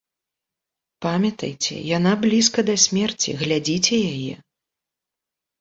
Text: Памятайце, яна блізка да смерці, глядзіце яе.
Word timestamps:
Памятайце, 1.05 1.75
яна 1.97 2.11
блізка 2.25 2.59
да 2.71 2.75
смерці, 2.87 3.37
глядзіце 3.43 3.95
яе. 4.15 4.35